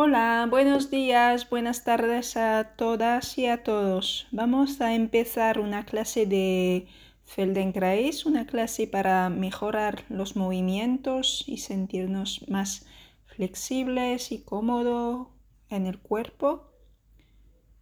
[0.00, 4.28] Hola, buenos días, buenas tardes a todas y a todos.
[4.30, 6.86] Vamos a empezar una clase de
[7.24, 12.86] Feldenkrais, una clase para mejorar los movimientos y sentirnos más
[13.24, 15.30] flexibles y cómodos
[15.68, 16.70] en el cuerpo.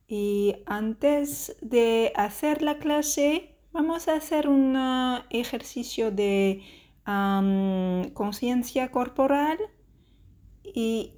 [0.09, 4.75] Y antes de hacer la clase, vamos a hacer un
[5.29, 6.63] ejercicio de
[8.15, 9.59] conciencia corporal
[10.65, 11.16] y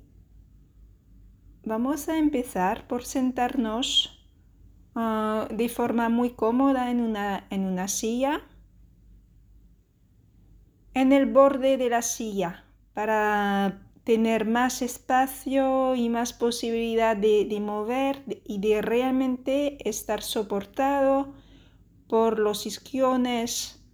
[1.65, 4.25] Vamos a empezar por sentarnos
[4.95, 8.43] ah, de forma muy cómoda en una, en una silla,
[10.95, 12.65] en el borde de la silla,
[12.95, 21.35] para tener más espacio y más posibilidad de, mover y de realmente estar soportado
[22.09, 23.85] por los isquiones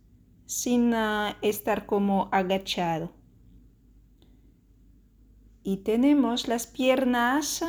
[0.46, 3.13] sin ah, estar como agachado
[5.64, 7.64] y tenemos las piernas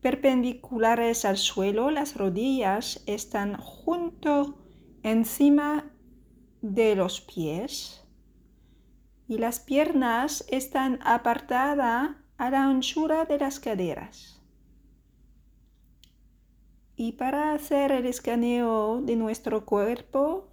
[0.00, 4.56] perpendiculares al suelo, las rodillas están junto
[5.02, 5.90] encima
[6.62, 8.06] de los pies
[9.26, 14.40] y las piernas están apartadas a la anchura de las caderas.
[16.94, 20.49] Y para hacer el escaneo de nuestro cuerpo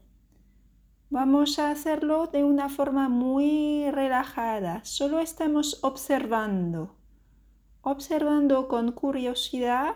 [1.10, 4.84] Vamos a hacerlo de una forma muy relajada.
[4.84, 6.98] Solo estamos observando,
[7.82, 9.96] observando con curiosidad,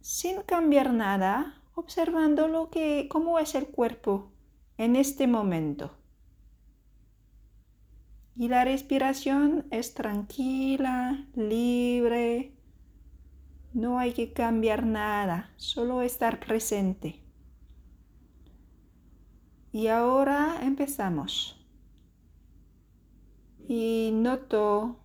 [0.00, 4.32] sin cambiar nada, observando lo que, cómo es el cuerpo
[4.76, 5.92] en este momento.
[8.34, 12.56] Y la respiración es tranquila, libre.
[13.72, 17.23] No hay que cambiar nada, solo estar presente.
[19.74, 21.56] Y ahora empezamos.
[23.66, 25.00] Y noto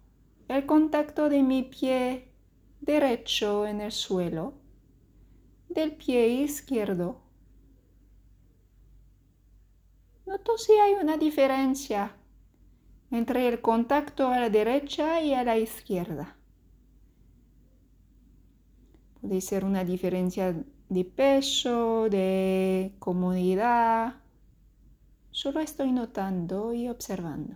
[0.48, 2.32] el contacto de mi pie
[2.80, 4.54] derecho en el suelo,
[5.70, 7.20] del pie izquierdo.
[10.28, 12.16] Noto si hay una diferencia
[13.10, 16.38] entre el contacto a la derecha y a la izquierda.
[19.20, 24.19] Puede ser una diferencia de peso, de comodidad,
[25.42, 27.56] Solo estoy notando y observando.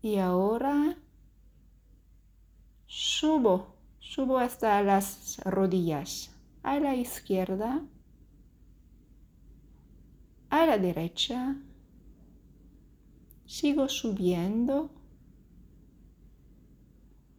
[0.00, 0.96] Y ahora
[2.86, 6.32] subo, subo hasta las rodillas,
[6.62, 7.84] a la izquierda,
[10.50, 11.56] a la derecha,
[13.44, 14.92] sigo subiendo,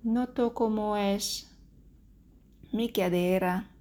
[0.04, 1.50] noto cómo es
[2.74, 3.72] mi cadera,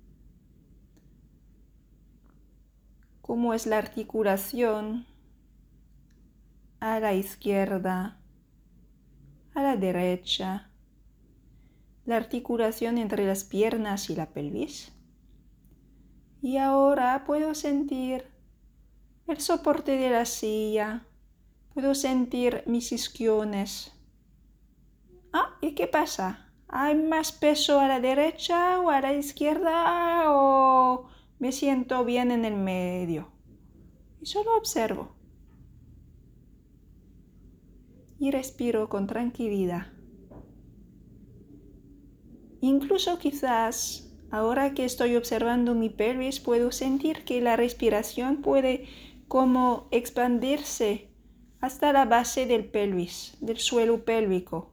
[3.28, 5.06] cómo es la articulación
[6.80, 8.22] a la izquierda,
[9.54, 10.70] a la derecha,
[12.06, 14.92] la articulación entre las piernas y la pelvis.
[16.40, 18.24] Y ahora puedo sentir
[19.26, 21.04] el soporte de la silla,
[21.74, 23.92] puedo sentir mis isquiones.
[25.34, 26.50] Ah, ¿y qué pasa?
[26.66, 32.44] ¿Hay más peso a la derecha o a la izquierda o me siento bien en
[32.44, 33.28] el medio
[34.20, 35.14] y solo observo.
[38.18, 39.92] Y respiro con tranquilidad.
[42.60, 48.86] Incluso quizás ahora que estoy observando mi pelvis puedo sentir que la respiración puede
[49.28, 51.08] como expandirse
[51.60, 54.72] hasta la base del pelvis, del suelo pélvico.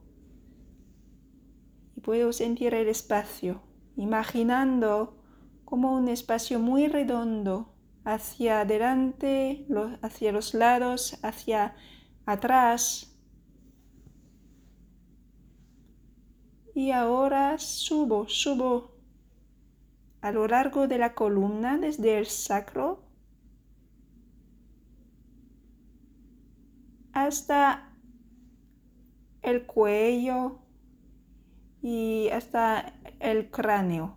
[1.96, 3.62] Y puedo sentir el espacio,
[3.96, 5.16] imaginando
[5.66, 9.66] como un espacio muy redondo hacia adelante,
[10.00, 11.74] hacia los lados, hacia
[12.24, 13.12] atrás.
[16.74, 18.92] Y ahora subo, subo
[20.20, 23.02] a lo largo de la columna desde el sacro
[27.12, 27.92] hasta
[29.42, 30.58] el cuello
[31.82, 34.15] y hasta el cráneo.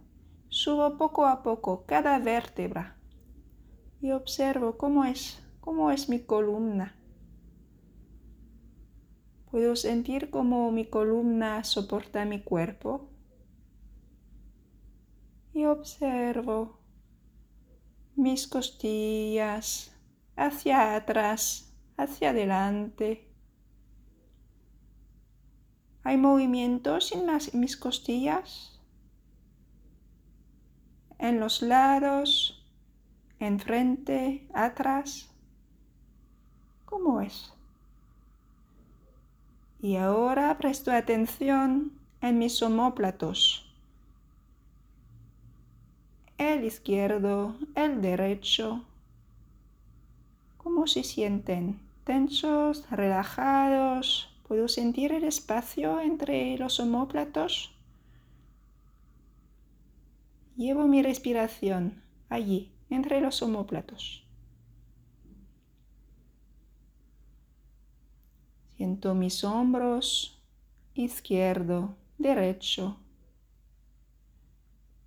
[0.51, 2.97] Subo poco a poco cada vértebra
[4.01, 6.95] y observo cómo es, cómo es mi columna.
[9.51, 13.11] Puedo sentir cómo mi columna soporta mi cuerpo
[15.53, 16.79] y observo
[18.15, 19.95] mis costillas
[20.35, 23.31] hacia atrás, hacia adelante.
[26.03, 27.27] ¿Hay movimientos en
[27.59, 28.78] mis costillas?
[31.19, 32.63] En los lados,
[33.39, 35.29] enfrente, atrás.
[36.85, 37.53] ¿Cómo es?
[39.81, 43.65] Y ahora presto atención en mis omóplatos.
[46.37, 48.83] El izquierdo, el derecho.
[50.57, 51.79] ¿Cómo se sienten?
[52.05, 52.89] ¿Tensos?
[52.89, 54.33] ¿Relajados?
[54.47, 57.71] ¿Puedo sentir el espacio entre los omóplatos?
[60.59, 64.27] Llevo mi respiración allí, entre los omóplatos.
[68.75, 70.43] Siento mis hombros,
[70.93, 72.97] izquierdo, derecho,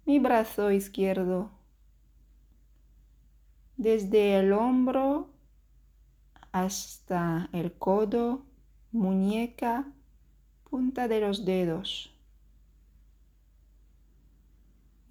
[0.06, 1.50] mi brazo izquierdo,
[3.76, 5.28] desde el hombro
[6.50, 8.46] hasta el codo,
[8.90, 9.92] muñeca,
[10.70, 12.11] punta de los dedos.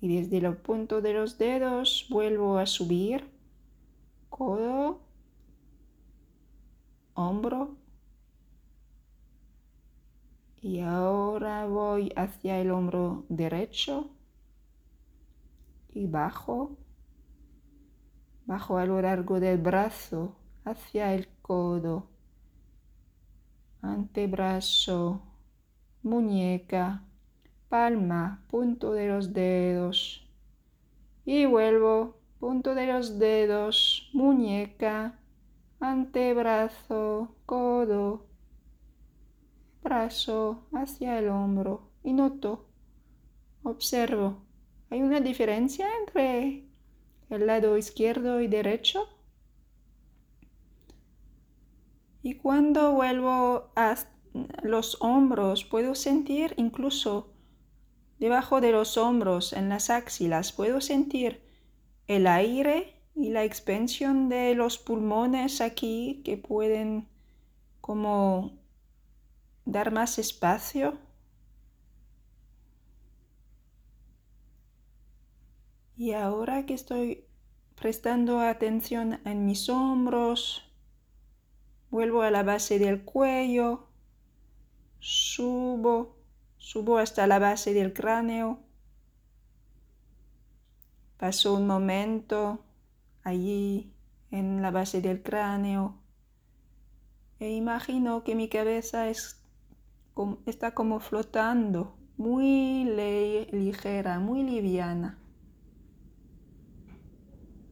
[0.01, 3.30] Y desde el punto de los dedos vuelvo a subir,
[4.30, 5.01] codo,
[7.13, 7.77] hombro,
[10.62, 14.12] y ahora voy hacia el hombro derecho.
[15.89, 16.77] Y bajo,
[18.45, 22.07] bajo a lo largo del brazo hacia el codo,
[23.81, 25.21] antebrazo,
[26.04, 27.04] muñeca,
[27.71, 30.29] palma, punto de los dedos.
[31.23, 35.18] Y vuelvo, punto de los dedos, muñeca,
[35.79, 38.27] antebrazo, codo,
[39.81, 42.68] brazo hacia el hombro y noto,
[43.63, 44.44] observo.
[44.89, 46.65] ¿Hay una diferencia entre
[47.29, 49.07] el lado izquierdo y derecho?
[52.21, 53.95] Y cuando vuelvo a
[54.62, 57.31] los hombros, puedo sentir incluso
[58.21, 61.41] debajo de los hombros, en las axilas, puedo sentir
[62.06, 67.09] el aire y la expansión de los pulmones aquí que pueden
[67.81, 68.59] como
[69.65, 71.00] dar más espacio.
[75.97, 77.25] Y ahora que estoy
[77.73, 80.63] prestando atención en mis hombros,
[81.89, 83.88] vuelvo a la base del cuello,
[85.00, 86.20] subo,
[86.61, 88.59] subo hasta la base del cráneo,
[91.17, 92.63] paso un momento
[93.23, 93.91] allí
[94.29, 95.97] en la base del cráneo
[97.39, 99.43] e imagino que mi cabeza es
[100.45, 102.83] está como flotando, muy
[103.51, 105.17] ligera, muy liviana.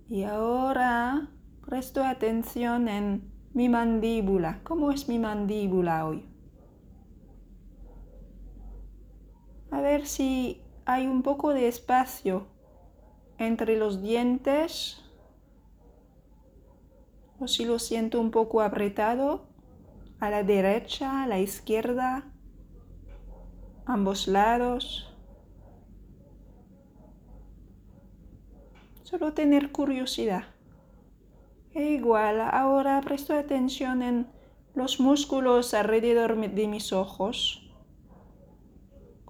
[0.09, 1.29] Y ahora
[1.63, 4.61] presto atención en mi mandíbula.
[4.63, 6.28] ¿Cómo es mi mandíbula hoy?
[9.71, 12.47] A ver si hay un poco de espacio
[13.37, 15.03] entre los dientes
[17.39, 19.47] o si lo siento un poco apretado
[20.19, 22.33] a la derecha, a la izquierda,
[23.85, 25.15] ambos lados.
[29.03, 30.43] Solo tener curiosidad.
[31.73, 34.27] E igual, ahora presto atención en
[34.75, 37.68] los músculos alrededor de mis ojos.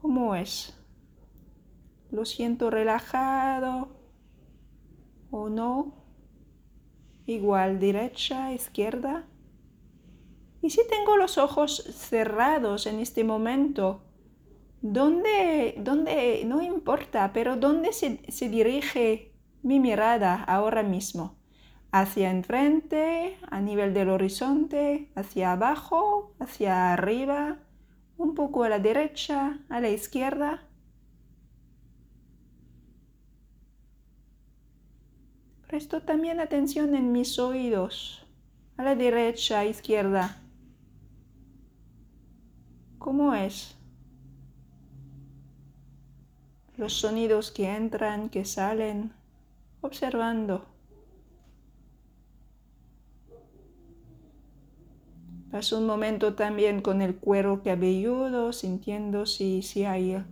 [0.01, 0.74] ¿Cómo es?
[2.10, 3.90] ¿Lo siento relajado
[5.30, 5.94] o no?
[7.25, 9.28] Igual, derecha, izquierda.
[10.62, 14.04] Y si tengo los ojos cerrados en este momento,
[14.81, 19.33] ¿dónde, dónde no importa, pero dónde se, se dirige
[19.64, 21.35] mi mirada ahora mismo?
[21.92, 27.59] ¿Hacia enfrente, a nivel del horizonte, hacia abajo, hacia arriba,
[28.19, 30.61] un poco a la derecha, a la izquierda?
[35.68, 38.28] Presto también atención en mis oídos,
[38.76, 40.42] a la derecha, izquierda.
[42.97, 43.78] ¿Cómo es?
[46.76, 49.14] Los sonidos que entran, que salen,
[49.80, 50.66] observando.
[55.51, 60.23] Paso un momento también con el cuero cabelludo, sintiendo si, si hay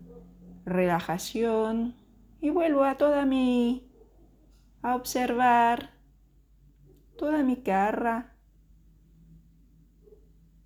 [0.64, 1.96] relajación.
[2.40, 3.90] Y vuelvo a toda mi...
[4.84, 5.92] a observar
[7.18, 8.36] toda mi cara.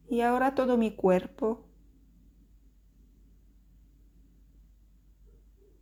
[0.09, 1.65] Y ahora todo mi cuerpo.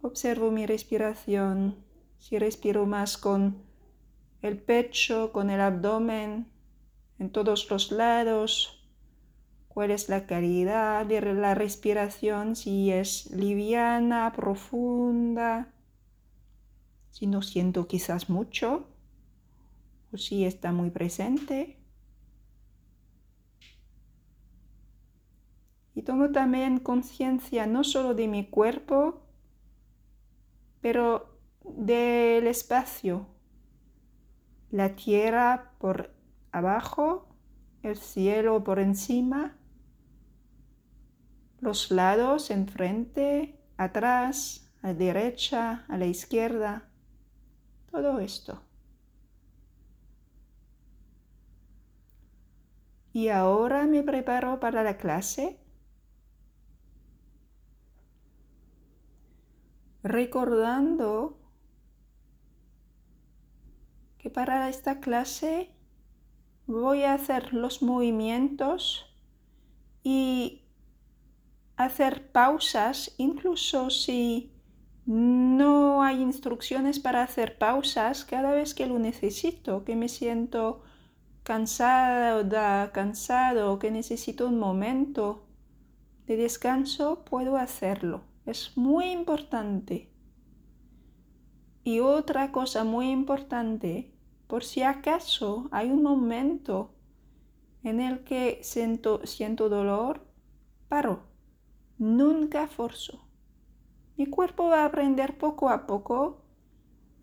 [0.01, 1.83] Observo mi respiración,
[2.19, 3.63] si respiro más con
[4.41, 6.47] el pecho, con el abdomen,
[7.19, 8.79] en todos los lados,
[9.67, 15.73] cuál es la calidad de la respiración, si es liviana, profunda,
[17.11, 18.87] si no siento quizás mucho
[20.11, 21.77] o si está muy presente.
[25.93, 29.21] Y tomo también conciencia no solo de mi cuerpo,
[30.79, 33.27] pero del espacio.
[34.71, 36.18] La tierra por
[36.51, 37.27] abajo,
[37.83, 39.57] el cielo por encima,
[41.59, 46.89] los lados enfrente, atrás, a la derecha, a la izquierda,
[47.91, 48.63] todo esto.
[53.11, 55.59] Y ahora me preparo para la clase.
[60.03, 61.37] Recordando
[64.17, 65.75] que para esta clase
[66.69, 69.05] voy a hacer los movimientos
[70.03, 70.61] y
[71.75, 74.53] hacer pausas, incluso si
[75.05, 80.83] no hay instrucciones para hacer pausas cada vez que lo necesito, que me siento
[81.41, 85.47] cansada, cansado, que necesito un momento
[86.27, 88.21] de descanso, puedo hacerlo.
[88.45, 90.11] Es muy importante.
[91.83, 94.13] Y otra cosa muy importante,
[94.49, 96.95] por si acaso hay un momento
[97.83, 100.25] en el que siento, siento dolor,
[100.87, 101.27] paro.
[101.99, 103.29] Nunca forzo.
[104.17, 106.41] Mi cuerpo va a aprender poco a poco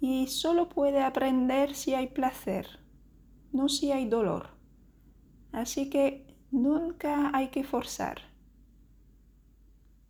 [0.00, 2.78] y solo puede aprender si hay placer,
[3.50, 4.50] no si hay dolor.
[5.50, 8.18] Así que nunca hay que forzar.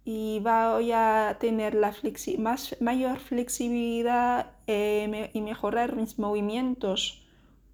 [0.08, 1.92] Y voy a tener la
[2.38, 7.26] más, mayor flexibilidad eh, y mejorar mis movimientos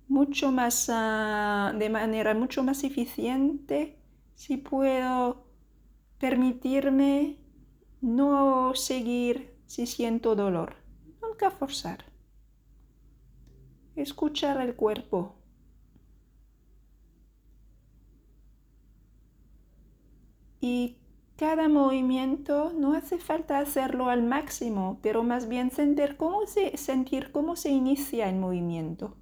[0.09, 3.99] mucho más, ah, de manera mucho más eficiente
[4.35, 5.45] si puedo
[6.19, 7.37] permitirme
[8.01, 10.77] no seguir si siento dolor.
[11.21, 12.03] Nunca forzar.
[13.95, 15.35] Escuchar el cuerpo.
[20.63, 20.97] Y
[21.43, 27.33] cada movimiento no hace falta hacerlo al máximo, pero más bien sentir cómo se, sentir
[27.33, 29.17] cómo se inicia el movimiento.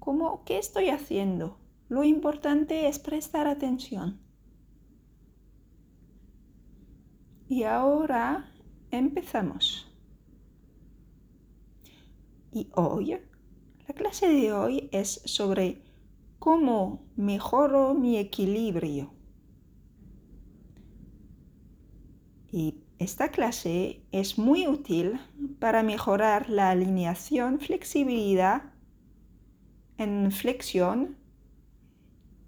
[0.00, 1.60] Cómo, ¿Qué estoy haciendo?
[1.88, 4.18] Lo importante es prestar atención.
[7.48, 8.52] Y ahora
[8.90, 9.88] empezamos.
[12.50, 13.16] Y hoy,
[13.86, 15.84] la clase de hoy es sobre
[16.40, 19.15] cómo mejoro mi equilibrio.
[22.56, 25.20] Y esta clase es muy útil
[25.58, 28.72] para mejorar la alineación, flexibilidad
[29.98, 31.18] en flexión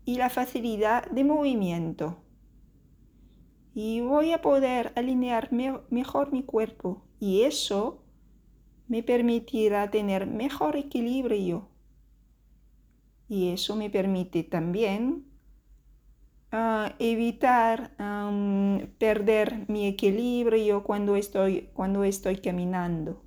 [0.07, 2.23] y la facilidad de movimiento.
[3.75, 5.51] Y voy a poder alinear
[5.91, 8.03] mejor mi cuerpo y eso
[8.87, 11.69] me permitirá tener mejor equilibrio.
[13.29, 15.28] Y eso me permite también
[16.53, 17.91] ah, evitar
[18.99, 23.23] perder mi equilibrio cuando estoy, cuando estoy caminando.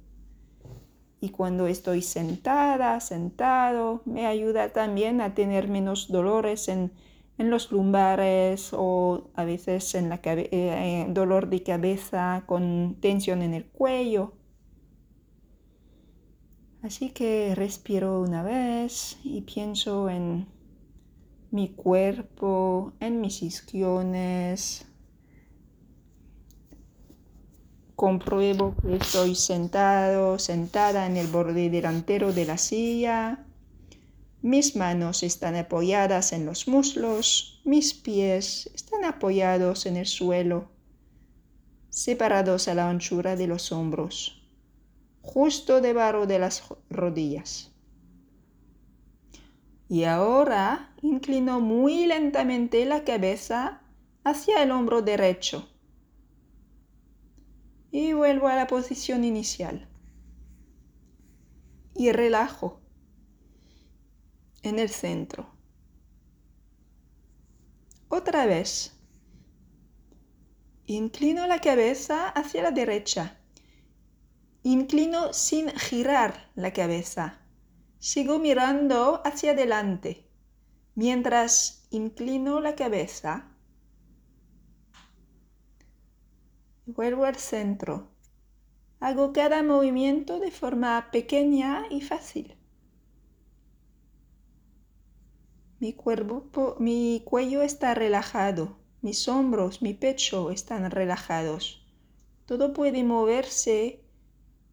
[1.19, 6.91] Y cuando estoy sentada, sentado, me ayuda también a tener menos dolores en,
[7.37, 13.43] en los lumbares o a veces en la eh, eh, dolor de cabeza con tensión
[13.43, 14.33] en el cuello.
[16.81, 20.47] Así que respiro una vez y pienso en
[21.51, 24.85] mi cuerpo, en mis isquiones.
[27.95, 33.45] Compruebo que estoy sentado, sentada en el borde delantero de la silla
[34.41, 40.71] mis manos están apoyadas en los muslos, mis pies están apoyados en el suelo,
[41.89, 44.41] separados a la anchura de los hombros,
[45.21, 47.71] justo debajo de las rodillas.
[49.87, 53.81] Y ahora inclino muy lentamente la cabeza
[54.23, 55.67] hacia el hombro derecho
[57.91, 59.87] y vuelvo a la posición inicial.
[61.93, 62.81] Y relajo
[64.63, 65.53] en el centro.
[68.07, 68.97] Otra vez.
[70.85, 73.37] Inclino la cabeza hacia la derecha.
[74.63, 77.39] Inclino sin girar la cabeza.
[77.99, 80.30] Sigo mirando hacia adelante.
[80.95, 83.51] Mientras inclino la cabeza,
[86.85, 88.09] vuelvo al centro.
[88.99, 92.55] Hago cada movimiento de forma pequeña y fácil.
[95.79, 95.95] Mi,
[96.79, 101.83] mi cuello está relajado, mis hombros, mi pecho están relajados.
[102.45, 104.03] Todo puede moverse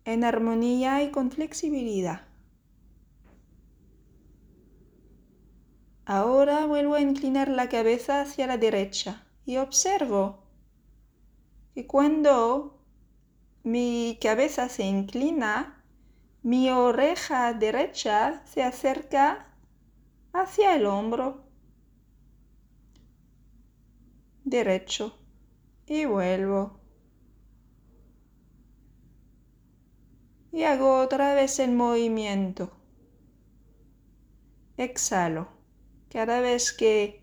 [0.05, 2.27] en armonía y con flexibilidad.
[6.11, 10.43] Ahora vuelvo a inclinar la cabeza hacia la derecha y observo
[11.75, 12.83] que cuando
[13.62, 15.85] mi cabeza se inclina,
[16.43, 19.55] mi oreja derecha se acerca
[20.33, 21.45] hacia el hombro
[24.45, 25.15] derecho
[25.85, 26.81] y vuelvo.
[30.53, 32.71] Y hago otra vez el movimiento.
[34.79, 35.58] Exhalo.
[36.11, 37.23] Cada vez que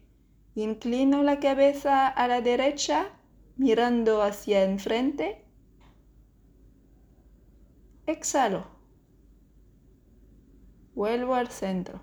[0.54, 3.10] inclino la cabeza a la derecha,
[3.58, 5.44] mirando hacia enfrente,
[8.06, 8.68] exhalo.
[10.94, 12.00] Vuelvo al centro.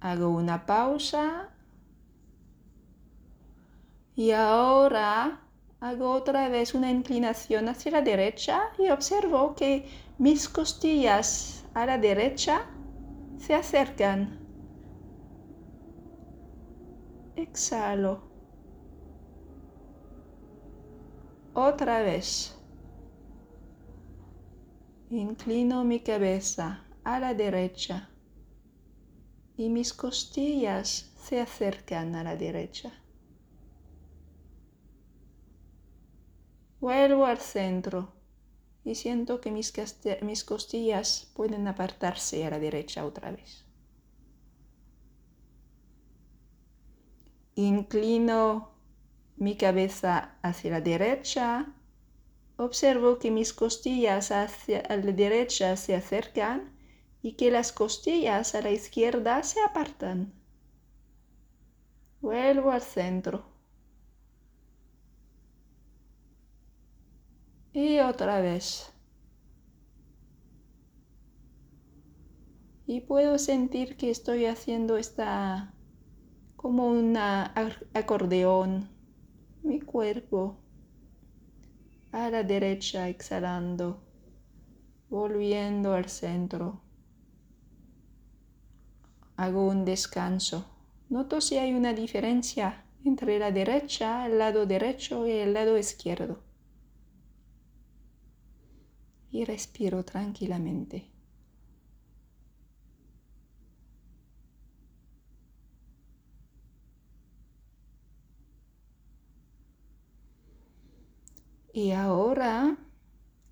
[0.00, 1.52] Hago una pausa.
[4.14, 5.42] Y ahora
[5.80, 11.98] hago otra vez una inclinación hacia la derecha y observo que mis costillas a la
[11.98, 12.66] derecha
[13.38, 14.38] se acercan.
[17.36, 18.22] Exhalo.
[21.54, 22.52] Otra vez.
[25.10, 28.10] Inclino mi cabeza a la derecha
[29.56, 32.92] y mis costillas se acercan a la derecha.
[36.80, 38.15] Vuelvo al centro
[38.86, 39.72] y siento que mis,
[40.22, 43.64] mis, costillas pueden apartarse a la derecha otra vez.
[47.56, 48.70] Inclino
[49.36, 51.74] mi cabeza hacia la derecha.
[52.58, 56.72] Observo que mis costillas hacia la derecha se acercan
[57.22, 60.32] y que las costillas a la izquierda se apartan.
[62.20, 63.55] Vuelvo al centro.
[67.76, 68.90] Y otra vez.
[72.86, 75.74] Y puedo sentir que estoy haciendo esta
[76.56, 78.88] como un acordeón.
[79.62, 80.56] Mi cuerpo
[82.12, 84.00] a la derecha exhalando,
[85.10, 86.80] volviendo al centro
[89.36, 90.64] hago un descanso.
[91.10, 96.45] Noto si hay una diferencia entre la derecha, el lado derecho y el lado izquierdo.
[99.36, 101.10] Y respiro tranquilamente.
[111.74, 112.78] Y ahora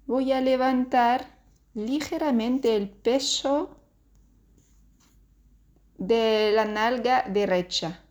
[0.06, 1.38] voy a levantar
[1.74, 3.76] ligeramente el peso
[5.98, 8.02] de la nalga derecha.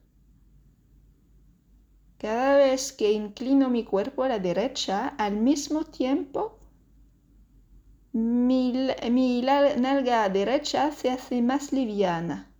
[2.19, 6.59] Cada vez que inclino mi cuerpo a la derecha, al mismo tiempo
[8.13, 12.51] mi, nalga derecha se hace más liviana.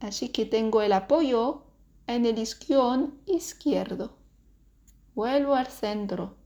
[0.00, 1.64] Así que tengo el apoyo
[2.06, 4.16] en el isquión izquierdo.
[5.14, 6.36] Vuelvo al centro.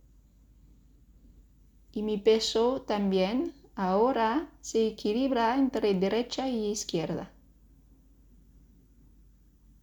[1.92, 7.32] Y mi peso también Ahora se equilibra entre derecha y izquierda.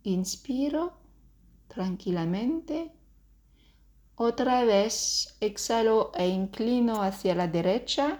[0.03, 0.93] Inspiro
[1.67, 2.91] tranquilamente.
[4.17, 8.19] Otra vez exhalo e inclino hacia la derecha.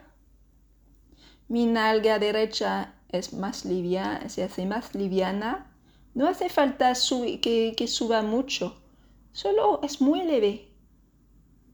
[1.50, 5.76] Mi nalga derecha es más liviana, se hace más liviana.
[6.14, 6.94] No hace falta
[7.42, 8.82] que, suba mucho,
[9.34, 10.68] solo es muy leve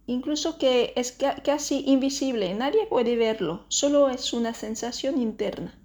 [0.05, 5.79] incluso que es casi invisible, nadie puede verlo, solo es una sensación interna.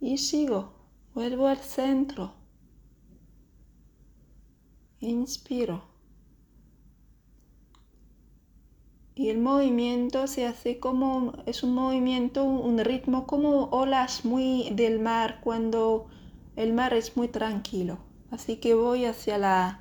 [0.00, 0.74] Y sigo,
[1.14, 2.34] vuelvo al centro.
[5.04, 5.82] Inspiro.
[9.14, 14.98] Y el movimiento se hace como, es un movimiento, un ritmo como olas muy del
[14.98, 16.06] mar cuando
[16.56, 17.98] el mar es muy tranquilo.
[18.30, 19.80] Así que voy hacia la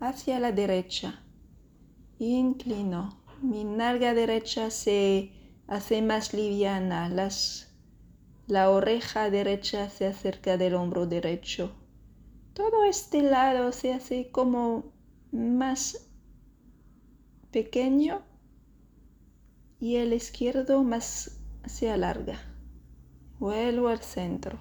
[0.00, 1.22] hacia la derecha.
[2.18, 3.16] Inclino.
[3.40, 5.32] Mi nalga derecha se
[5.68, 7.08] hace más liviana.
[7.08, 7.72] Las,
[8.48, 11.72] la oreja derecha se acerca del hombro derecho.
[12.58, 14.92] Todo este lado se hace como
[15.30, 16.10] más
[17.52, 18.22] pequeño
[19.78, 22.40] y el izquierdo más se alarga.
[23.38, 24.58] Vuelvo al centro.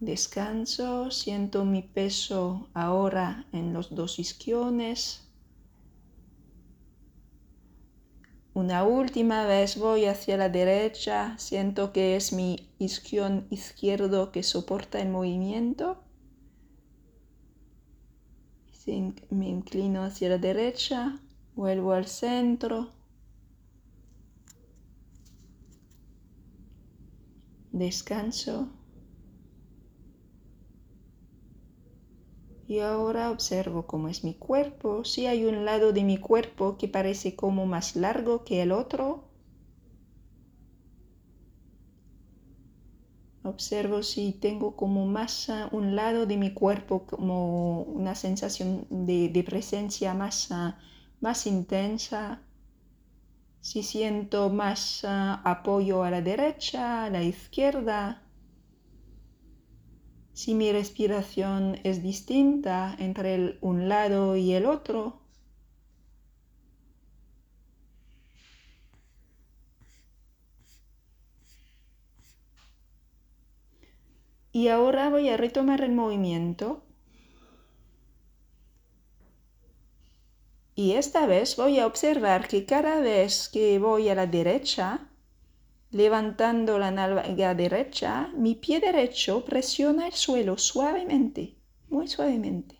[0.00, 5.27] Descanso, siento mi peso ahora en los dos isquiones.
[8.58, 15.00] Una última vez voy hacia la derecha, siento que es mi isquión izquierdo que soporta
[15.00, 16.02] el movimiento.
[19.30, 21.20] Me inclino hacia la derecha,
[21.54, 22.90] vuelvo al centro.
[27.70, 28.70] Descanso.
[32.68, 35.02] Y ahora observo cómo es mi cuerpo.
[35.02, 39.24] Si hay un lado de mi cuerpo que parece como más largo que el otro.
[43.42, 50.12] Observo si tengo como más un lado de mi cuerpo, como una sensación de, presencia
[50.12, 50.50] más,
[51.22, 52.42] más intensa.
[53.62, 58.27] Si siento más apoyo a la derecha, a la izquierda
[60.38, 65.18] si mi respiración es distinta entre un lado y el otro.
[74.52, 76.84] Y ahora voy a retomar el movimiento.
[80.76, 85.07] Y esta vez voy a observar que cada vez que voy a la derecha,
[85.90, 91.56] Levantando la nalga derecha, mi pie derecho presiona el suelo suavemente,
[91.88, 92.76] muy suavemente.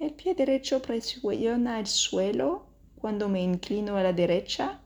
[0.00, 4.80] El pie derecho presiona el suelo cuando me inclino a la derecha.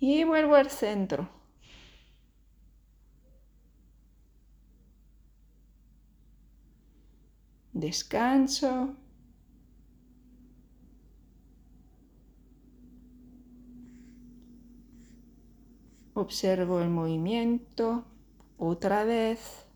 [0.00, 1.28] Y vuelvo al centro.
[7.74, 8.96] Descanso.
[16.14, 18.04] Observo el movimiento
[18.58, 19.66] otra vez.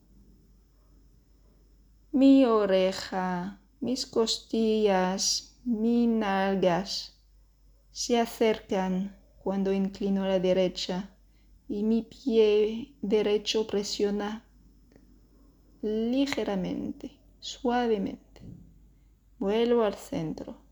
[2.13, 7.19] Mi oreja, mis costillas, mis nalgas
[7.91, 11.09] se acercan cuando inclino a la derecha
[11.69, 14.45] y mi pie derecho presiona
[15.81, 18.43] ligeramente, suavemente.
[19.39, 20.66] Vuelvo al centro.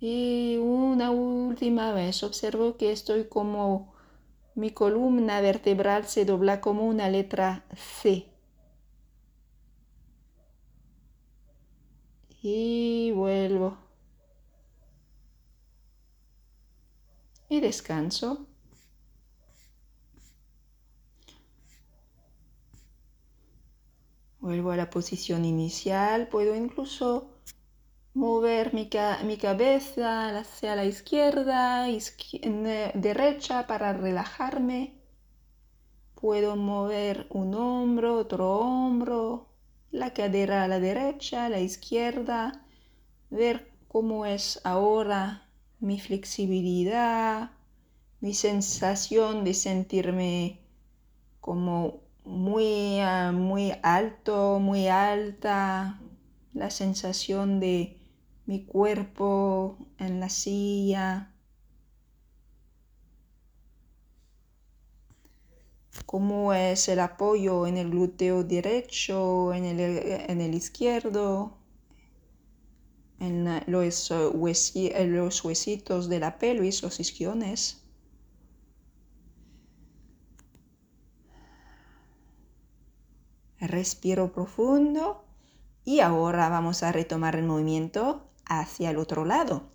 [0.00, 3.94] Y una última vez observo que estoy como
[4.54, 8.26] mi columna vertebral se dobla como una letra C.
[12.42, 13.76] Y vuelvo.
[17.48, 18.46] Y descanso.
[24.40, 26.28] Vuelvo a la posición inicial.
[26.28, 27.37] Puedo incluso
[28.18, 28.88] mover mi,
[29.38, 31.86] cabeza hacia la izquierda,
[32.94, 35.00] derecha para relajarme.
[36.16, 39.46] Puedo mover un hombro, otro hombro,
[39.92, 42.66] la cadera a la derecha, a la izquierda,
[43.30, 47.52] ver cómo es ahora mi flexibilidad,
[48.20, 50.60] mi sensación de sentirme
[51.40, 56.00] como muy, ah, muy alto, muy alta,
[56.52, 57.97] la sensación de
[58.48, 61.34] mi cuerpo en la silla,
[66.06, 71.58] cómo es el apoyo en el glúteo derecho, en el, izquierdo,
[73.20, 77.84] en los, los huesitos de la pelvis, los isquiones.
[83.60, 85.26] Respiro profundo
[85.84, 89.70] y ahora vamos a retomar el movimiento hacia el otro lado.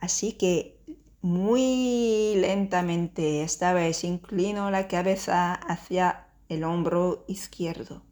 [0.00, 0.80] Así que
[1.22, 8.02] muy lentamente esta vez inclino la cabeza hacia el hombro izquierdo.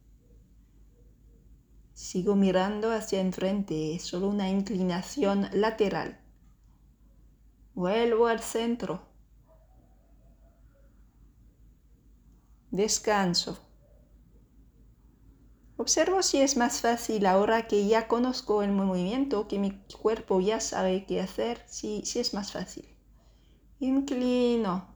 [1.93, 6.21] Sigo mirando hacia enfrente, solo una inclinación lateral.
[7.75, 9.03] Vuelvo al centro.
[12.71, 13.64] Descanso.
[15.77, 20.61] Observo si es más fácil ahora que ya conozco el movimiento, que mi cuerpo ya
[20.61, 22.89] sabe qué hacer, si, es más fácil.
[23.81, 24.87] Inclino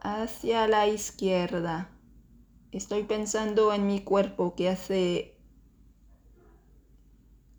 [0.00, 1.90] hacia la izquierda.
[2.72, 5.38] Estoy pensando en mi cuerpo que hace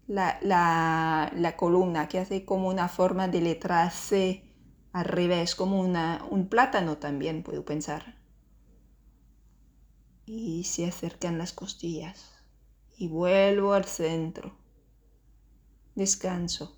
[0.08, 4.44] la, la, columna, que hace como una forma de letra C
[4.92, 8.15] al revés, como una, un plátano también puedo pensar
[10.26, 12.32] y se acercan las costillas
[12.98, 14.56] y vuelvo al centro.
[15.96, 16.78] Descanso.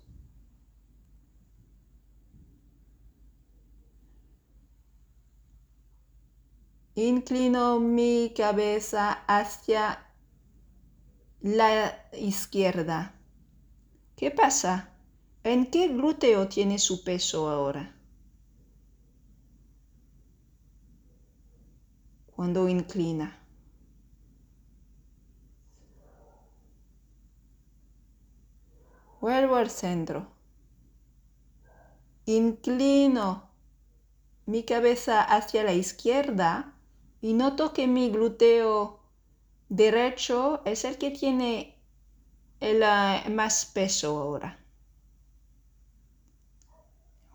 [6.94, 10.04] Inclino mi cabeza hacia
[11.40, 13.14] la izquierda.
[14.16, 14.96] ¿Qué pasa?
[15.44, 17.94] ¿En qué glúteo tiene su peso ahora?
[22.34, 23.37] Cuando inclina.
[29.20, 30.28] Vuelvo al centro.
[32.26, 33.48] Inclino
[34.46, 36.74] mi cabeza hacia la izquierda
[37.20, 39.00] y noto que mi glúteo
[39.68, 41.78] derecho es el que tiene
[42.60, 44.58] el uh, más peso ahora.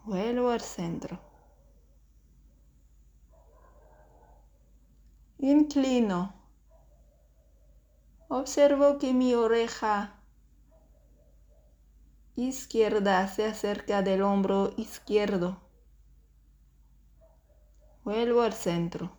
[0.05, 1.19] Vuelvo al centro.
[5.37, 6.33] Inclino.
[8.29, 10.22] Observo que mi oreja
[12.35, 15.61] izquierda se acerca del hombro izquierdo.
[18.03, 19.17] Vuelvo al centro.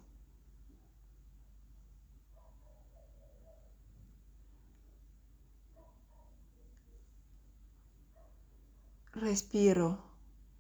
[9.15, 9.99] Respiro,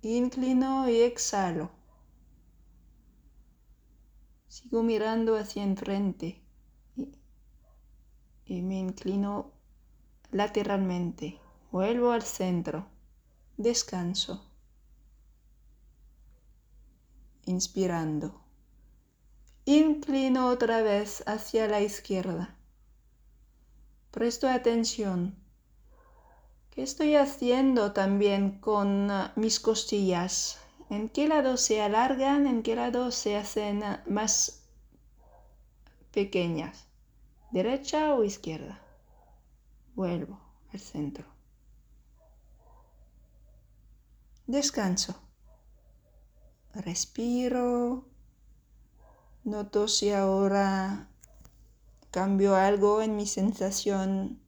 [0.00, 1.70] inclino y exhalo.
[4.46, 6.40] Sigo mirando hacia enfrente
[6.96, 7.12] y,
[8.46, 9.52] y me inclino
[10.30, 11.40] lateralmente.
[11.74, 12.86] Vuelvo al centro.
[13.56, 14.44] Descanso.
[17.46, 18.40] Inspirando.
[19.64, 22.54] Inclino otra vez hacia la izquierda.
[24.12, 25.34] Presto atención.
[26.70, 30.60] ¿Qué estoy haciendo también con uh, mis costillas?
[30.90, 32.46] ¿En qué lado se alargan?
[32.46, 34.62] ¿En qué lado se hacen uh, más
[36.12, 36.86] pequeñas?
[37.50, 38.80] ¿Derecha o izquierda?
[39.96, 40.38] Vuelvo
[40.72, 41.33] al centro.
[44.46, 45.14] Descanso.
[46.74, 48.04] Respiro.
[49.44, 51.08] Noto si ahora
[52.10, 54.40] cambio algo en mi sensación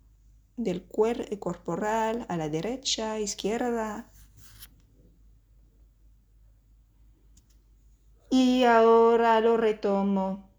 [0.57, 4.11] del cuerpo corporal a la derecha, izquierda.
[8.29, 10.51] Y ahora lo retomo.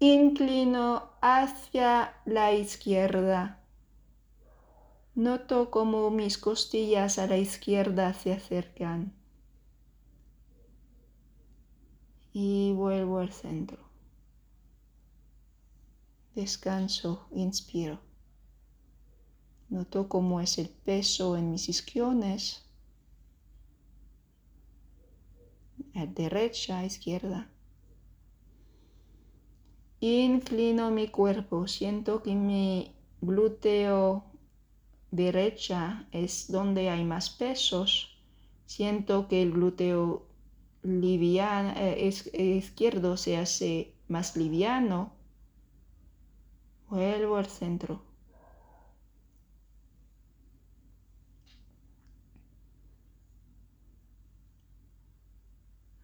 [0.00, 3.57] Inclino hacia la izquierda.
[5.18, 9.12] Noto como mis costillas a la izquierda se acercan.
[12.32, 13.78] Y vuelvo al centro.
[16.36, 17.98] Descanso, inspiro.
[19.70, 22.64] Noto cómo es el peso en mis isquiones.
[25.96, 27.50] A derecha, izquierda.
[29.98, 31.66] Inclino mi cuerpo.
[31.66, 34.28] Siento que mi glúteo
[35.10, 38.18] derecha es donde hay más pesos.
[38.66, 40.26] Siento que el glúteo
[40.82, 42.10] liviano, eh,
[42.56, 45.12] izquierdo se hace más liviano.
[46.88, 48.02] Vuelvo al centro.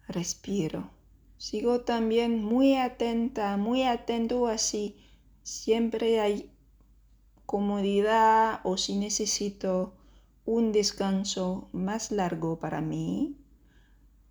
[0.07, 0.89] Respiro.
[1.37, 4.95] Sigo también muy atenta, muy atento así.
[5.43, 6.54] Siempre hay
[7.45, 9.93] comodidad o si necesito
[10.45, 13.37] un descanso más largo para mí,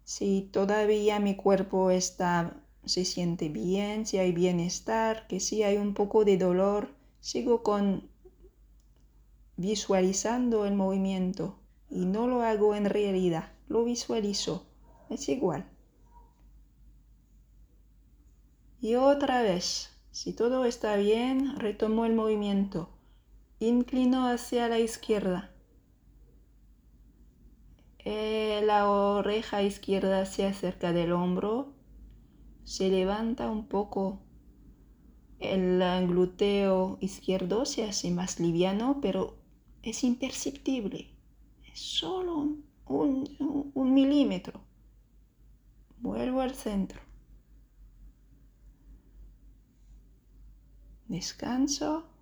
[0.04, 5.94] si todavía mi cuerpo está, se siente bien, si hay bienestar, que si hay un
[5.94, 8.08] poco de dolor, sigo con
[9.56, 14.66] visualizando el movimiento y no lo hago en realidad, lo visualizo,
[15.10, 15.66] es igual.
[18.80, 22.93] Y otra vez, si todo está bien, retomo el movimiento
[23.60, 25.50] inclino hacia la izquierda.
[27.98, 31.72] Eh, la oreja izquierda se acerca del hombro,
[32.64, 34.20] se levanta un poco.
[35.38, 39.36] El glúteo izquierdo se hace más liviano, pero
[39.82, 41.10] es imperceptible.
[41.72, 44.60] Es solo un milímetro.
[45.98, 47.00] Vuelvo al centro.
[51.08, 52.13] Descanso.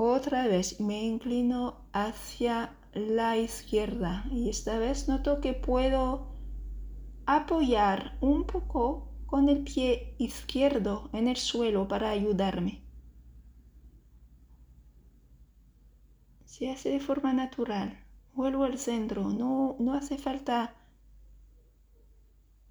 [0.00, 6.28] Otra vez me inclino hacia la izquierda y esta vez noto que puedo
[7.26, 12.84] apoyar un poco con el pie izquierdo en el suelo para ayudarme.
[16.44, 17.98] Se hace de forma natural.
[18.34, 19.24] Vuelvo al centro.
[19.30, 20.76] No, no hace falta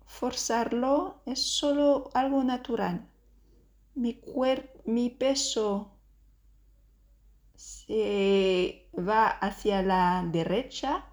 [0.06, 1.24] forzarlo.
[1.26, 3.06] Es solo algo natural.
[3.96, 5.97] Mi cuerpo, mi peso
[7.58, 11.06] se va hacia la derecha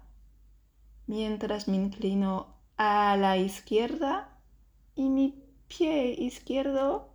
[1.07, 4.39] mientras me inclino a la izquierda
[4.95, 7.09] y mi pie izquierdo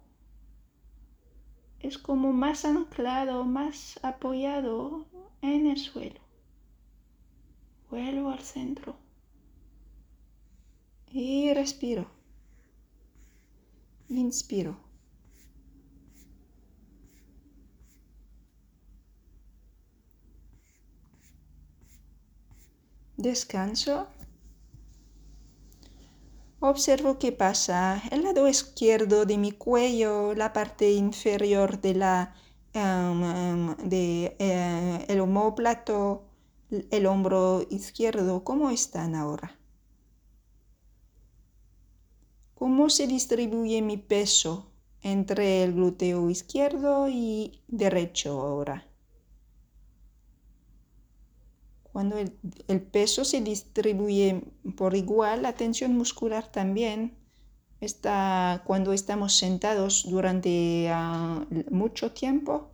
[1.78, 5.06] es como más anclado, más apoyado
[5.42, 6.20] en el suelo.
[7.88, 8.96] Vuelvo al centro.
[11.12, 12.06] Y respiro.
[14.08, 14.89] Inspiro.
[23.20, 24.06] Descanso.
[26.58, 28.02] Observo qué pasa.
[28.10, 32.34] El lado izquierdo de mi cuello, la parte inferior de la
[32.72, 36.24] em, de, eh, el homóplato,
[36.70, 39.58] el hombro izquierdo, ¿cómo están ahora?
[42.54, 48.89] ¿Cómo se distribuye mi peso entre el glúteo izquierdo y derecho ahora?
[51.92, 54.42] Cuando el, peso se distribuye
[54.76, 57.16] por igual, la tensión muscular también
[57.80, 62.70] está cuando estamos sentados durante ah, mucho tiempo,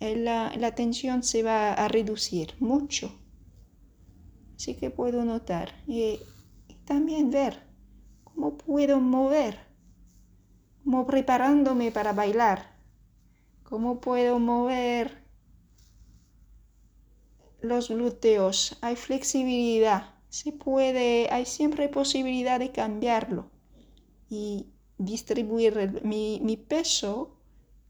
[0.00, 3.12] eh, la, tensión se va a reducir mucho.
[4.56, 6.20] Así que puedo notar y,
[6.86, 7.62] también ver
[8.24, 9.58] cómo puedo mover,
[10.82, 12.74] como preparándome para bailar,
[13.62, 15.19] cómo puedo mover
[17.62, 23.50] los glúteos, hay flexibilidad, se puede, hay siempre posibilidad de cambiarlo
[24.28, 24.66] y
[24.98, 27.36] distribuir mi, mi peso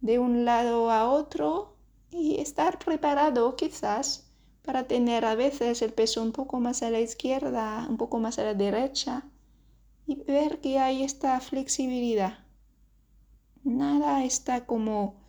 [0.01, 1.77] de un lado a otro
[2.11, 4.31] y estar preparado quizás
[4.63, 8.39] para tener a veces el peso un poco más a la izquierda, un poco más
[8.39, 9.25] a la derecha
[10.07, 12.41] y ver que hay esta flexibilidad.
[13.63, 15.20] Nada está como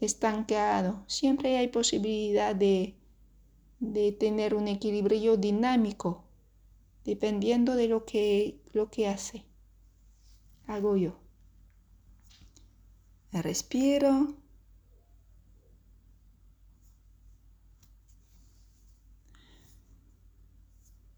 [0.00, 1.02] estancado.
[1.06, 2.94] Siempre hay posibilidad de,
[3.80, 6.24] de, tener un equilibrio dinámico
[7.04, 9.44] dependiendo de lo que, lo que hace.
[10.66, 11.14] Hago yo.
[13.32, 14.34] Respiro.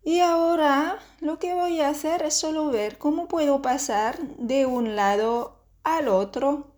[0.02, 4.96] Y ahora lo que voy a hacer es solo ver cómo puedo pasar de un
[4.96, 6.73] lado al otro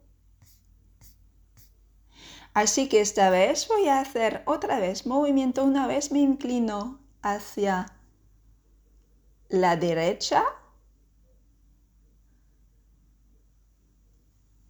[2.57, 5.63] Así que esta vez voy a hacer otra vez movimiento.
[5.63, 7.93] Una vez me inclino hacia
[9.51, 10.43] la derecha.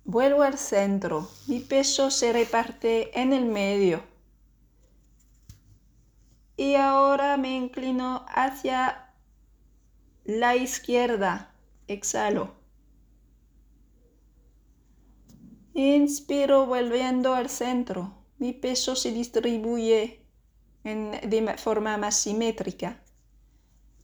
[0.03, 1.31] Vuelvo al centro.
[1.47, 4.03] Mi peso se reparte en el medio.
[6.57, 9.13] Y ahora me inclino hacia
[10.25, 11.55] la izquierda.
[11.87, 12.66] Exhalo.
[15.79, 18.15] Inspiro volviendo al centro.
[18.39, 20.25] Mi peso se distribuye
[20.83, 23.05] de forma más simétrica.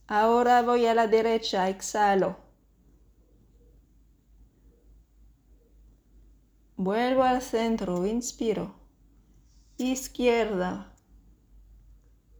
[0.06, 2.37] Ahora voy a la derecha, exhalo.
[6.76, 8.74] Vuelvo al centro, inspiro.
[9.78, 10.94] Izquierda.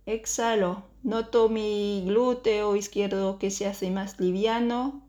[0.05, 0.91] Exhalo.
[1.03, 5.09] Noto mi glúteo izquierdo que se hace más liviano.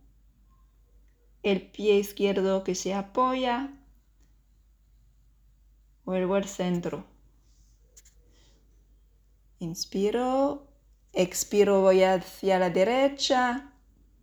[1.41, 3.81] El pie izquierdo que se apoya
[6.05, 7.05] Vuelvo al centro.
[9.59, 10.67] Inspiro,
[11.13, 13.73] expiro, voy hacia la derecha.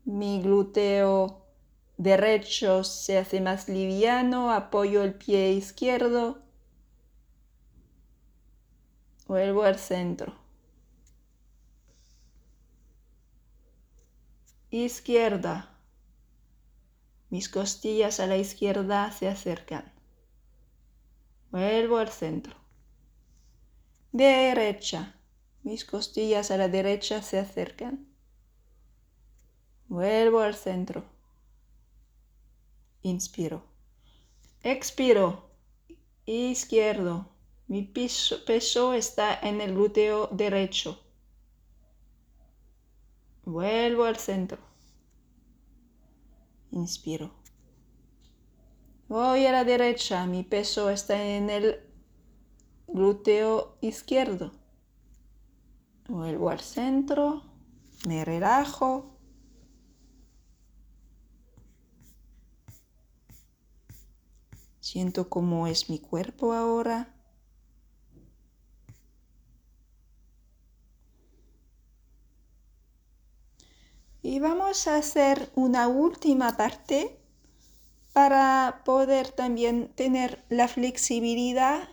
[0.05, 1.47] Mi glúteo
[1.97, 4.53] derecho se hace más liviano.
[4.53, 6.43] Apoyo el pie izquierdo.
[9.27, 10.35] Vuelvo al centro.
[14.71, 15.71] Izquierda.
[17.31, 20.00] Mis costillas a la izquierda se acercan.
[21.51, 22.55] Vuelvo al centro.
[24.13, 25.17] Derecha.
[25.63, 28.07] Mis costillas a la derecha se acercan.
[29.89, 31.05] Vuelvo al centro.
[33.03, 33.65] Inspiro.
[34.63, 35.51] Expiro.
[36.25, 37.29] Izquierdo.
[37.67, 41.01] Mi peso está en el glúteo derecho.
[43.45, 44.59] Vuelvo al centro.
[46.71, 47.40] Inspiro.
[49.11, 51.81] Voy a la derecha, mi peso está en el
[52.87, 54.53] glúteo izquierdo.
[56.07, 57.43] Vuelvo al centro,
[58.07, 59.19] me relajo.
[64.79, 67.13] Siento cómo es mi cuerpo ahora.
[74.23, 77.20] Y vamos a hacer una última parte
[78.13, 81.89] para poder también tener la flexibilidad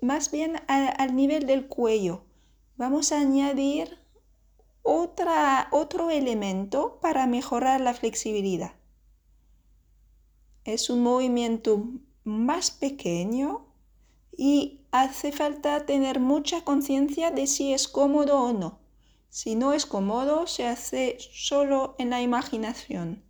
[0.00, 2.24] más bien al nivel del cuello.
[2.76, 3.98] Vamos a añadir
[4.82, 8.72] otro elemento para mejorar la flexibilidad.
[10.64, 11.84] Es un movimiento
[12.24, 13.66] más pequeño
[14.36, 18.78] y hace falta tener mucha conciencia de si es cómodo o no.
[19.28, 23.25] Si no es cómodo, se hace solo en la imaginación.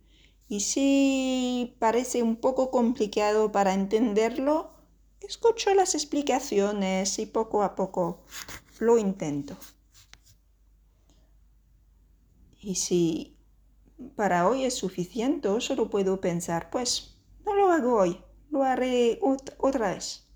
[0.49, 4.71] Y si parece un poco complicado para entenderlo,
[5.19, 8.23] escucho las explicaciones y poco a poco
[8.79, 9.57] lo intento.
[12.61, 13.37] Y si
[14.15, 19.19] para hoy es suficiente, solo puedo pensar, pues no lo hago hoy, lo haré
[19.57, 20.27] otra vez.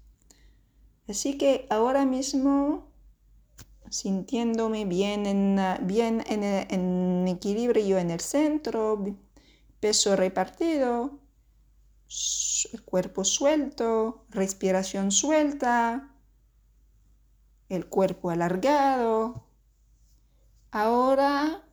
[1.07, 2.91] Así que ahora mismo
[3.89, 9.03] sintiéndome bien en, bien en, en equilibrio en el centro,
[9.81, 11.19] peso repartido,
[12.71, 16.15] el cuerpo suelto, respiración suelta,
[17.67, 19.43] el cuerpo alargado.
[20.71, 21.63] Ahora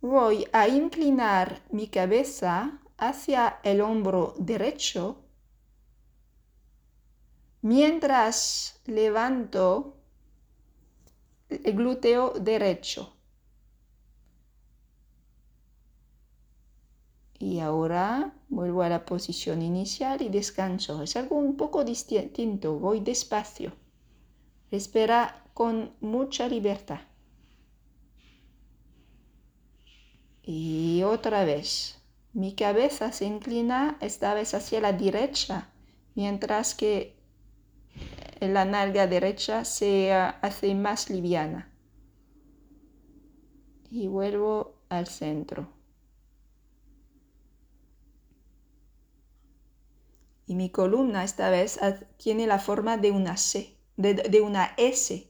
[0.00, 5.24] voy a inclinar mi cabeza hacia el hombro derecho
[7.62, 9.96] mientras levanto
[11.48, 13.13] el glúteo derecho.
[17.38, 21.02] Y ahora vuelvo a la posición inicial y descanso.
[21.02, 23.72] Es algo un poco distinto, voy despacio.
[24.70, 27.00] Respira con mucha libertad.
[30.42, 32.00] Y otra vez,
[32.32, 35.70] mi cabeza se inclina esta vez hacia la derecha,
[36.14, 37.16] mientras que
[38.40, 41.70] la nalga derecha se hace más liviana.
[43.90, 45.73] Y vuelvo al centro.
[50.46, 51.78] Y mi columna esta vez
[52.18, 55.26] tiene la forma de una C, de, una S,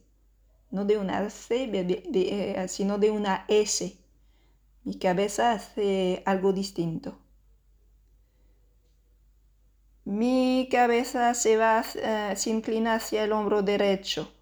[0.71, 3.97] no de una C, eh, sino de una S.
[4.85, 7.19] Mi cabeza hace algo distinto.
[10.07, 14.33] Mi cabeza se va, eh, se inclina hacia el hombro derecho.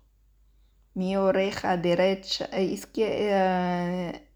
[0.95, 4.29] Mi oreja derecha, e izquierda, eh,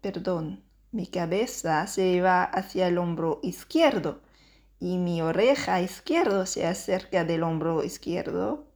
[0.00, 4.20] perdón, mi cabeza se va hacia el hombro izquierdo
[4.78, 8.66] y mi oreja izquierda se acerca del hombro izquierdo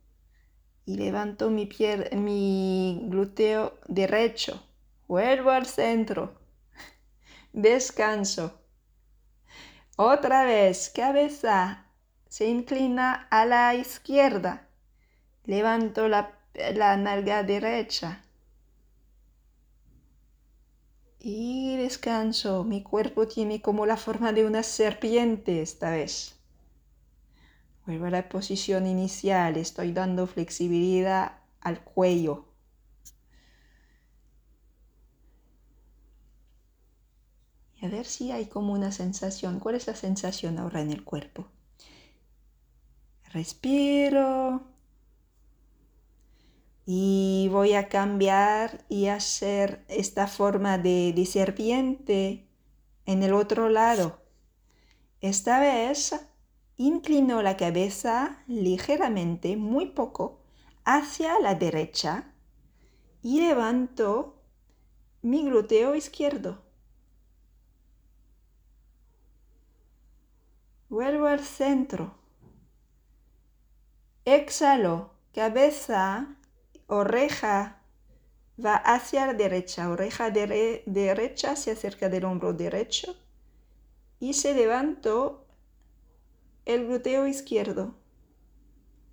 [0.87, 1.69] y levanto mi,
[2.13, 4.63] mi glúteo derecho.
[5.07, 6.35] Vuelvo al centro.
[7.53, 8.61] Descanso.
[9.97, 11.85] Otra vez, cabeza
[12.27, 14.69] se inclina a la izquierda.
[15.45, 16.33] Levanto la,
[16.97, 18.23] nalga derecha.
[21.19, 21.60] Y
[21.91, 22.62] descanso.
[22.62, 26.36] Mi cuerpo tiene como la forma de una serpiente esta vez.
[27.84, 29.57] Vuelvo a la posición inicial.
[29.57, 32.47] Estoy dando flexibilidad al cuello.
[37.82, 39.59] y a ver si hay como una sensación.
[39.59, 41.47] ¿Cuál es la sensación ahora en el cuerpo?
[43.32, 44.70] Respiro
[46.93, 52.49] y voy a cambiar y hacer esta forma de, de serpiente
[53.07, 54.18] en el otro lado.
[55.20, 56.16] Esta vez
[56.76, 60.41] inclino la cabeza ligeramente, muy poco,
[60.84, 62.34] hacia la derecha
[63.22, 64.43] y levanto
[65.22, 66.61] mi glúteo izquierdo.
[70.88, 72.16] Vuelvo al centro.
[74.24, 75.12] Exhalo.
[75.32, 76.36] Cabeza,
[76.91, 77.82] oreja
[78.62, 79.88] va hacia la derecha.
[79.91, 83.16] Oreja derecha se acerca del hombro derecho.
[84.18, 85.47] Y se levantó
[86.66, 87.95] el glúteo izquierdo.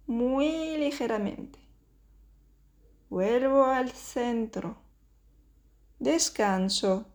[0.05, 1.59] Muy ligeramente.
[3.09, 4.78] Vuelvo al centro.
[5.99, 7.05] Descanso.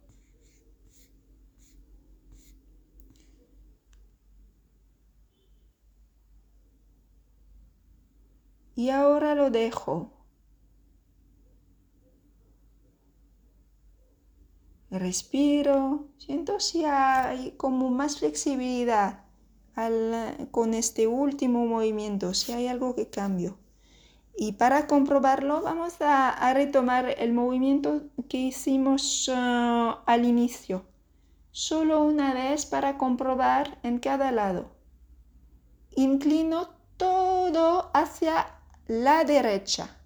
[8.74, 10.21] y ahora lo dejo.
[14.92, 19.24] Respiro, siento si hay como más flexibilidad
[20.50, 23.56] con este último movimiento, si hay algo que cambio.
[24.36, 30.84] Y para comprobarlo vamos a, retomar el movimiento que hicimos ah, al inicio.
[31.52, 34.72] Solo una vez para comprobar en cada lado.
[35.96, 36.68] Inclino
[36.98, 39.96] todo hacia la derecha.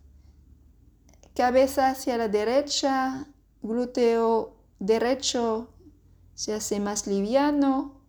[1.34, 3.26] Cabeza hacia la derecha,
[3.62, 5.68] glúteo derecho
[6.34, 8.00] se hace más liviano.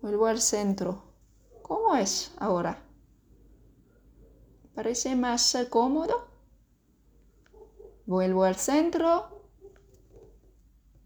[0.00, 1.02] Vuelvo al centro.
[1.62, 2.82] ¿Cómo es ahora?
[4.74, 6.28] ¿Parece más cómodo?
[8.06, 9.42] Vuelvo al centro.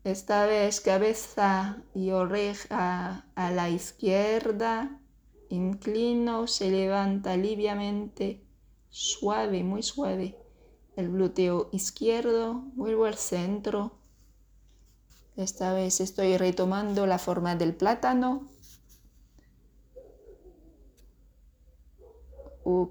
[0.05, 4.99] Esta vez cabeza y oreja a la izquierda
[5.53, 8.43] inclino, se levanta liviamente,
[8.89, 10.39] suave, muy suave.
[10.97, 13.99] El glúteo izquierdo, vuelvo al centro.
[15.37, 18.49] Esta vez estoy retomando la forma del plátano.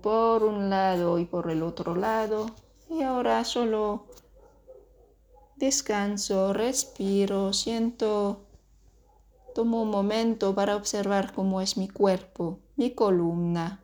[0.02, 2.48] por un lado y por el otro lado.
[2.90, 4.08] Y ahora solo
[5.56, 8.42] descanso, respiro, siento,
[9.56, 13.82] tomo un momento para observar cómo es mi cuerpo, mi columna,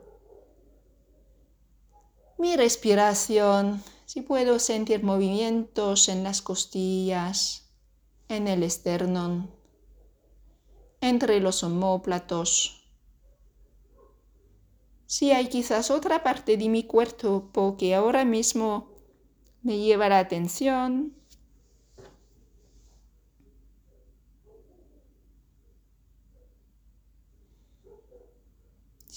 [2.37, 7.66] mi respiración, si puedo sentir movimientos en las costillas,
[8.29, 9.49] en el esternón,
[11.01, 12.89] entre los omóplatos.
[15.05, 18.89] Si hay quizás otra parte de mi cuerpo que ahora mismo
[19.61, 21.17] me lleva la atención,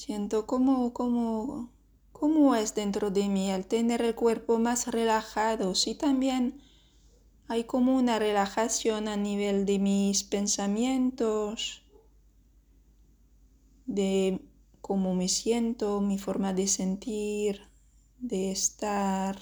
[0.00, 1.70] Siento cómo, cómo,
[2.10, 5.74] cómo es dentro de mí al tener el cuerpo más relajado.
[5.74, 6.60] Sí, también
[7.50, 11.82] hay como una relajación a nivel de mis pensamientos,
[13.86, 14.40] de
[14.80, 17.62] cómo me siento, mi forma de sentir,
[18.20, 19.36] de estar.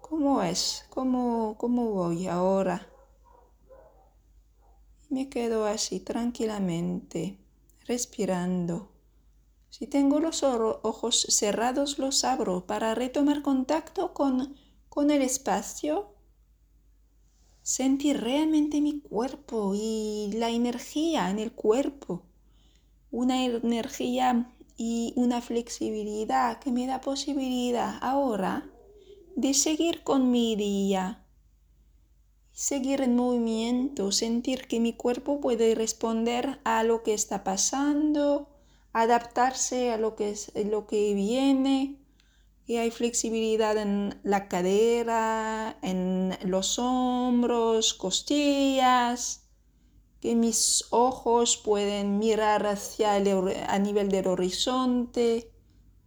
[0.00, 0.86] ¿Cómo es?
[0.90, 2.88] ¿Cómo, cómo voy ahora?
[5.08, 7.36] Me quedo así tranquilamente,
[7.88, 8.91] respirando.
[9.82, 14.54] Si tengo los ojos cerrados, los abro para retomar contacto con,
[14.88, 16.14] con el espacio.
[17.62, 22.22] Sentir realmente mi cuerpo y la energía en el cuerpo.
[23.10, 28.70] Una energía y una flexibilidad que me da posibilidad ahora
[29.34, 31.26] de seguir con mi día
[32.52, 38.51] seguir en movimiento, sentir que mi cuerpo puede responder a lo que está pasando,
[38.92, 41.98] adaptarse a lo que, es, lo que viene,
[42.66, 49.48] que hay flexibilidad en la cadera, en los hombros, costillas,
[50.20, 55.50] que mis ojos pueden mirar hacia a nivel del horizonte,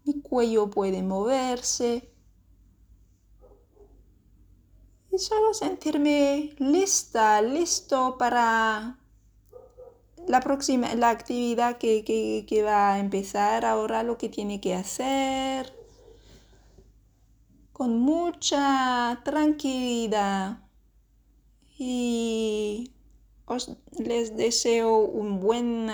[0.06, 2.14] mi cuello puede moverse.
[5.12, 9.00] Y solo sentirme lista, listo para
[10.28, 12.04] la próxima, la actividad que,
[12.48, 15.74] que va a empezar ahora, lo que tiene que hacer,
[17.72, 20.60] con mucha tranquilidad.
[21.78, 22.94] Y
[23.46, 25.88] os les deseo un buen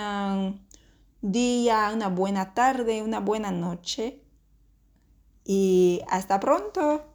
[1.20, 4.22] día, una buena tarde, una buena noche.
[5.44, 7.11] Y hasta pronto.